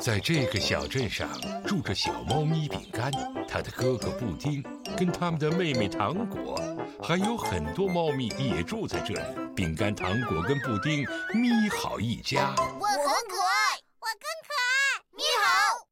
[0.00, 1.28] 在这个小镇上
[1.66, 3.10] 住着小猫咪饼干，
[3.48, 4.62] 它的哥哥布丁，
[4.96, 6.56] 跟他们的妹妹糖果，
[7.02, 9.20] 还有很多猫咪也住在这里。
[9.56, 11.00] 饼干、糖果跟布丁，
[11.34, 12.54] 咪好一家。
[12.56, 15.86] 我很可爱，我更可爱，咪好。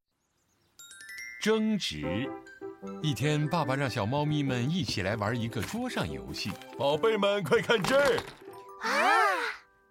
[1.42, 2.30] 争执。
[3.02, 6.52] 一天，爸爸让小猫咪们一起来玩一个桌上游戏。
[6.78, 8.16] 宝贝们，快看这儿！
[8.82, 9.25] 啊！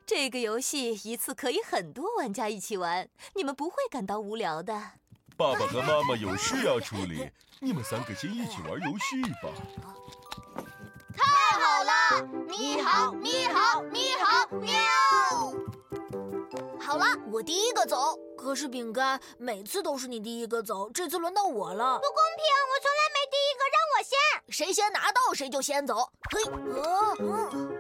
[0.06, 4.74] 这个游戏一次可以很多玩家一起玩，你们不会感到无聊的。
[5.36, 7.28] 爸爸和妈妈有事要处理，
[7.60, 9.50] 你们三个先一起玩游戏吧。
[11.18, 12.28] 太好了！
[12.48, 14.74] 咪好，咪好，咪好，喵！
[16.80, 18.16] 好了，我第一个走。
[18.38, 21.96] 可是饼干每次都是你第一个走，这次轮到我了。
[21.98, 24.16] 不公平，我从来没第一个，让我先。
[24.50, 26.12] 谁先拿到谁就先走。
[26.30, 27.75] 嘿，呃，嗯，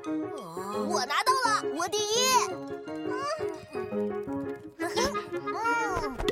[0.88, 2.04] 我拿到了，我第一。
[4.78, 4.88] 嗯，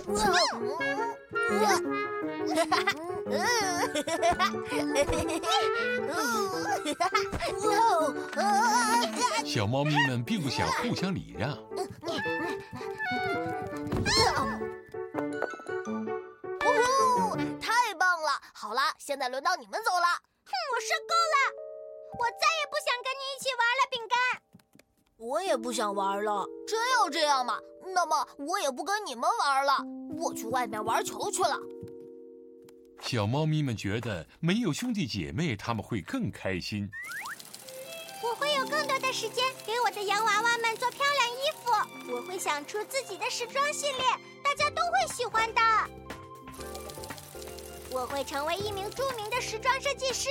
[0.07, 0.15] 嗯，
[2.55, 2.77] 哈哈，
[3.29, 3.35] 嗯，
[6.99, 7.17] 哈哈，
[8.35, 8.41] 哈哈，
[9.45, 11.57] 小猫咪们并不想互相礼让。
[17.61, 20.07] 太棒了好了，现在轮到你们走了。
[20.45, 21.35] 哼，我受够了，
[22.19, 24.02] 我再也不想跟你一起玩了，饼干。
[25.23, 26.45] 我也不想玩了。
[26.67, 27.57] 真要这样吗？
[27.95, 29.77] 那么我也不跟你们玩了，
[30.17, 31.57] 我去外面玩球去了。
[32.99, 36.89] 小猫咪们觉得没有兄弟姐妹，他们会更开心。
[38.21, 42.13] 我会有更多的时间给我的洋娃娃们做漂亮衣服。
[42.13, 44.03] 我会想出自己的时装系列，
[44.43, 45.61] 大家都会喜欢的。
[47.91, 50.29] 我会成为一名著名的时装设计师。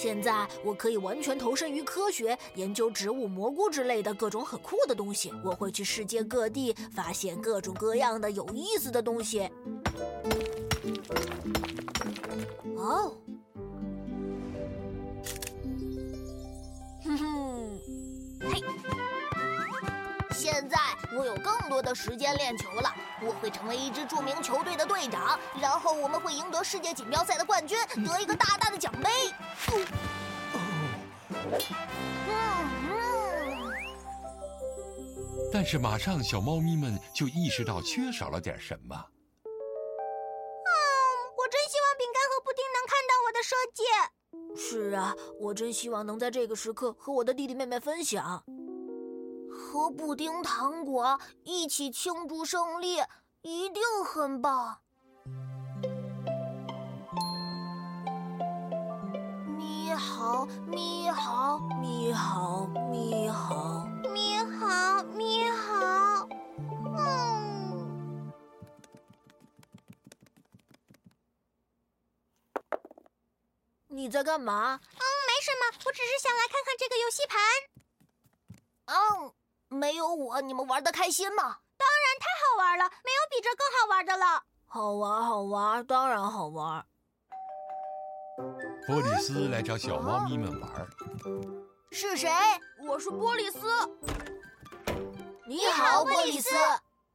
[0.00, 5.32] 现在我可以完全投身于科学，研究植物、蘑菇之类的各种很酷的东西。
[5.44, 9.50] 我会去世界各地，发现各种各样的有意思的东西。
[12.76, 13.12] 哦。
[20.32, 20.78] 现在
[21.16, 29.10] 我有更多的时间练球了，我会成为一支著名球队的队长，然后我们会赢得世界锦标赛的冠军，得一个大大的奖杯。
[35.52, 38.94] 但是马上小猫咪们就意识到缺少了点什么。
[38.94, 39.48] 嗯，
[41.36, 43.82] 我真希望饼干和布丁能看到我的设计。
[44.56, 48.44] 是啊，我真希望能在这个时刻和我的弟弟妹妹分享。
[49.50, 53.02] 和布丁糖果一起庆祝胜利，
[53.42, 54.78] 一定很棒。
[59.56, 66.28] 咪好，咪好，咪好，咪好，咪好，咪好。
[66.96, 68.32] 嗯，
[73.88, 74.74] 你在干嘛？
[74.74, 77.40] 嗯，没什么，我只是想来看看这个游戏盘。
[78.86, 79.32] 嗯。
[79.68, 81.42] 没有我，你们玩的开心吗？
[81.76, 84.42] 当然太好玩了，没有比这更好玩的了。
[84.66, 86.84] 好玩，好玩，当然好玩。
[88.86, 90.86] 波里斯来找小猫咪们玩。
[91.90, 92.30] 是谁？
[92.86, 93.58] 我是波里斯。
[95.46, 96.50] 你好，波里斯。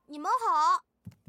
[0.06, 0.80] 你们好，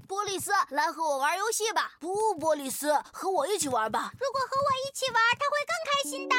[0.06, 1.92] 波利斯，来和我玩游戏吧。
[2.00, 4.10] 不，波利斯，和我一起玩吧。
[4.20, 6.36] 如果和我一起玩，他会更开心的。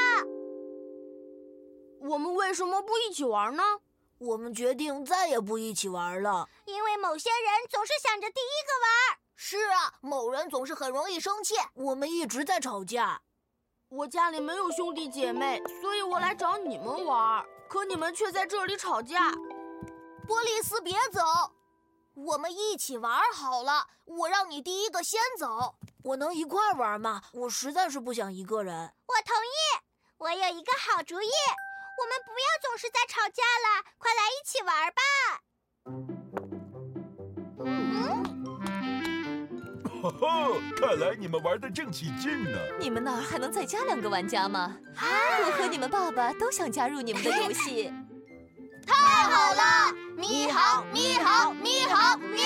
[2.09, 3.63] 我们为什么不一起玩呢？
[4.18, 9.20] 我们决定再也不一起玩了，因为某些人总是想着第一个玩。
[9.36, 11.56] 是啊，某人总是很容易生气。
[11.74, 13.22] 我们一直在吵架。
[13.90, 17.46] 我家里没有兄弟姐妹，所以我来找你们玩。
[17.68, 19.31] 可你们却在这里吵架。
[20.26, 21.22] 波利斯，别走，
[22.14, 23.88] 我们一起玩好了。
[24.06, 25.76] 我让你第一个先走。
[26.03, 27.22] 我能一块玩吗？
[27.34, 28.94] 我实在是不想一个人。
[29.08, 29.84] 我同意。
[30.18, 31.30] 我有一个好主意。
[31.97, 35.02] 我们不要总是在吵架了，快来一起玩吧！
[37.66, 38.23] 嗯，
[40.02, 40.23] 哈哈，
[40.78, 42.58] 看来你们玩的正起劲呢。
[42.79, 44.78] 你们那儿还能再加两个玩家吗？
[45.46, 47.93] 我和你们爸爸都想加入你们的游戏。
[48.85, 48.93] 太
[49.23, 49.93] 好了！
[50.16, 52.43] 咪好，咪好，咪好，喵！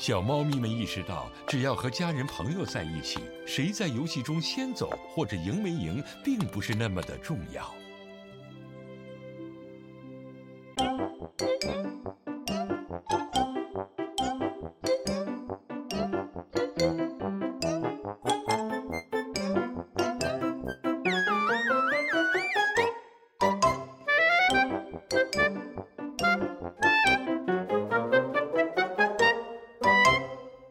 [0.00, 7.70] 小猫咪们意识到，只要和家人朋友在一起，谁在游戏中先走或者赢没赢，并不是那么的重要。